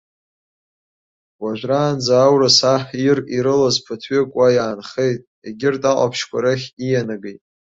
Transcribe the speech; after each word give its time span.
Уажәраанӡа 1.43 2.13
аурыс 2.25 2.57
аҳ 2.73 2.83
ир 3.07 3.17
ирылаз 3.35 3.77
ԥыҭҩык 3.85 4.29
уа 4.37 4.47
иаанхеит, 4.55 5.21
егьырҭ 5.47 5.83
аҟаԥшьқәа 5.91 6.37
рахь 6.43 6.67
иианагеит. 6.83 7.41